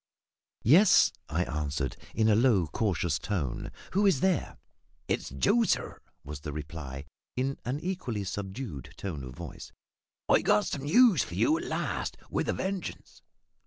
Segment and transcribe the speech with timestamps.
[0.63, 4.57] "Yes," I answered, in a low cautious tone; "who is there?"
[5.07, 9.71] "It's Joe, sir," was the reply, in an equally subdued tone of voice.
[10.27, 13.21] "I've got some news for you at last, with a vengeance!"